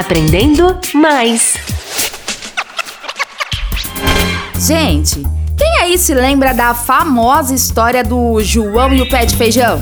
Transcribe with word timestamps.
Aprendendo 0.00 0.80
mais. 0.94 1.58
Gente, 4.58 5.22
quem 5.58 5.76
aí 5.82 5.98
se 5.98 6.14
lembra 6.14 6.54
da 6.54 6.72
famosa 6.72 7.54
história 7.54 8.02
do 8.02 8.40
João 8.42 8.94
e 8.94 9.02
o 9.02 9.10
pé 9.10 9.26
de 9.26 9.36
feijão? 9.36 9.78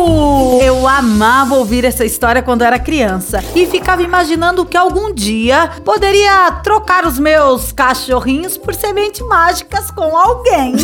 Eu! 0.00 0.60
Eu 0.80 0.88
amava 0.88 1.56
ouvir 1.56 1.84
essa 1.84 2.04
história 2.04 2.42
quando 2.42 2.62
era 2.62 2.78
criança 2.78 3.42
e 3.54 3.66
ficava 3.66 4.02
imaginando 4.02 4.64
que 4.64 4.76
algum 4.76 5.12
dia 5.12 5.70
poderia 5.84 6.50
trocar 6.62 7.06
os 7.06 7.18
meus 7.18 7.70
cachorrinhos 7.70 8.56
por 8.56 8.74
sementes 8.74 9.20
mágicas 9.20 9.90
com 9.90 10.16
alguém. 10.16 10.74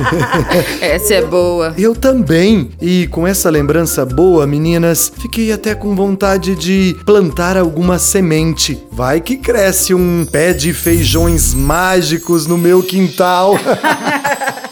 essa 0.80 1.14
é 1.14 1.22
boa. 1.22 1.74
Eu 1.76 1.94
também. 1.94 2.70
E 2.80 3.06
com 3.08 3.26
essa 3.26 3.50
lembrança 3.50 4.06
boa, 4.06 4.46
meninas, 4.46 5.12
fiquei 5.18 5.52
até 5.52 5.74
com 5.74 5.94
vontade 5.94 6.54
de 6.54 6.96
plantar 7.04 7.56
alguma 7.56 7.98
semente. 7.98 8.82
Vai 8.90 9.20
que 9.20 9.36
cresce 9.36 9.92
um 9.92 10.26
pé 10.30 10.52
de 10.52 10.72
feijões 10.72 11.52
mágicos 11.52 12.46
no 12.46 12.56
meu 12.56 12.82
quintal. 12.82 13.54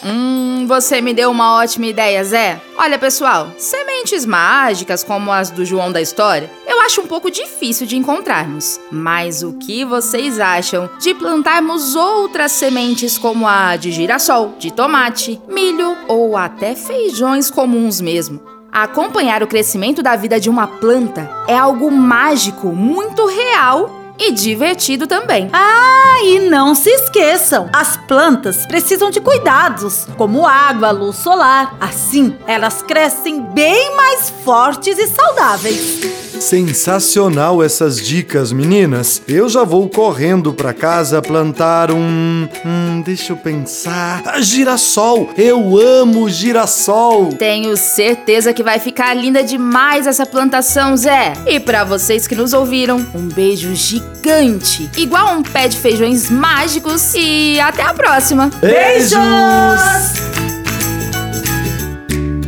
hum, 0.07 0.67
você 0.67 1.01
me 1.01 1.13
deu 1.13 1.31
uma 1.31 1.57
ótima 1.57 1.87
ideia, 1.87 2.23
Zé. 2.25 2.61
Olha, 2.79 2.99
pessoal, 2.99 3.51
sementes 3.59 4.25
mágicas 4.25 5.03
como 5.03 5.33
as 5.33 5.51
do 5.51 5.65
João 5.65 5.91
da 5.91 6.01
história, 6.01 6.51
eu 6.67 6.81
acho 6.81 7.01
um 7.01 7.07
pouco 7.07 7.31
difícil 7.31 7.87
de 7.87 7.97
encontrarmos. 7.97 8.81
Mas 8.91 9.43
o 9.43 9.55
que 9.55 9.85
vocês 9.85 10.39
acham 10.39 10.89
de 11.01 11.15
plantarmos 11.15 11.95
outras 11.97 12.53
sementes 12.53 13.19
como 13.19 13.47
a 13.47 13.77
de 13.77 13.91
girassol, 13.91 14.55
de 14.59 14.73
tomate, 14.73 15.41
milho 15.49 15.97
ou 16.09 16.37
até 16.37 16.75
feijões 16.75 17.51
comuns 17.51 18.01
mesmo? 18.01 18.41
Acompanhar 18.71 19.43
o 19.43 19.47
crescimento 19.47 20.03
da 20.03 20.17
vida 20.17 20.39
de 20.39 20.51
uma 20.51 20.67
planta 20.67 21.31
é 21.49 21.57
algo 21.57 21.91
mágico, 21.91 22.69
muito 22.69 23.25
real 23.27 24.06
e 24.19 24.33
divertido 24.33 25.07
também. 25.07 25.49
Ah, 25.53 26.21
e 26.23 26.41
não 26.41 26.75
se 26.75 26.91
esqueçam, 26.91 27.69
as 27.73 27.97
plantas 27.97 28.67
precisam 28.67 29.11
de 29.11 29.21
cuidados, 29.21 30.07
como 30.17 30.47
água, 30.47 30.91
luz 30.91 31.17
solar. 31.17 31.77
Assim, 31.81 32.37
elas 32.47 32.83
crescem 32.83 33.41
bem 33.41 33.95
mais 33.95 34.31
fortes 34.45 34.99
e 34.99 35.07
saudáveis. 35.07 36.16
Sensacional 36.41 37.63
essas 37.63 38.01
dicas, 38.01 38.53
meninas. 38.53 39.23
Eu 39.27 39.49
já 39.49 39.65
vou 39.65 39.89
correndo 39.89 40.53
para 40.53 40.73
casa 40.73 41.23
plantar 41.23 41.91
um, 41.91 42.49
hum, 42.65 43.03
deixa 43.05 43.33
eu 43.33 43.37
pensar, 43.37 44.23
ah, 44.27 44.41
girassol. 44.41 45.31
Eu 45.37 45.79
amo 45.79 46.29
girassol. 46.29 47.31
Tenho 47.33 47.77
certeza 47.77 48.53
que 48.53 48.63
vai 48.63 48.79
ficar 48.79 49.15
linda 49.15 49.43
demais 49.43 50.07
essa 50.07 50.27
plantação, 50.27 50.97
Zé. 50.97 51.33
E 51.47 51.59
para 51.59 51.85
vocês 51.85 52.27
que 52.27 52.35
nos 52.35 52.53
ouviram, 52.53 53.05
um 53.15 53.29
beijo 53.29 53.75
gigante, 53.75 54.91
igual 54.97 55.37
um 55.37 55.43
pé 55.43 55.69
de 55.69 55.77
feijões 55.77 56.31
mágicos 56.31 57.15
e 57.15 57.59
até 57.61 57.83
a 57.83 57.95
próxima. 57.95 58.51
Beijos! 58.61 60.16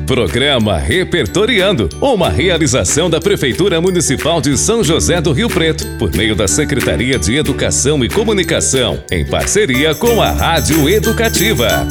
Programa 0.09 0.79
Repertoriando, 0.79 1.87
uma 2.01 2.31
realização 2.31 3.11
da 3.11 3.21
Prefeitura 3.21 3.79
Municipal 3.79 4.41
de 4.41 4.57
São 4.57 4.83
José 4.83 5.21
do 5.21 5.33
Rio 5.33 5.51
Preto, 5.51 5.87
por 5.99 6.11
meio 6.17 6.35
da 6.35 6.49
Secretaria 6.49 7.19
de 7.19 7.37
Educação 7.37 8.03
e 8.03 8.09
Comunicação, 8.09 9.05
em 9.13 9.23
parceria 9.27 9.95
com 9.95 10.23
a 10.23 10.31
Rádio 10.31 10.89
Educativa. 10.89 11.87